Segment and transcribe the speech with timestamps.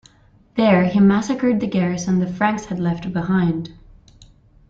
[0.55, 3.71] There, he massacred the garrison the Franks had left behind.